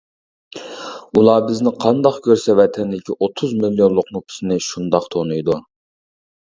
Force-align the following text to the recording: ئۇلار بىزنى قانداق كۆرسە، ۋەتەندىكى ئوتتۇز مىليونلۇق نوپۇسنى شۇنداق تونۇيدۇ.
ئۇلار 1.19 1.43
بىزنى 1.49 1.75
قانداق 1.85 2.17
كۆرسە، 2.29 2.57
ۋەتەندىكى 2.61 3.19
ئوتتۇز 3.19 3.55
مىليونلۇق 3.63 4.13
نوپۇسنى 4.19 4.61
شۇنداق 4.73 5.11
تونۇيدۇ. 5.17 5.63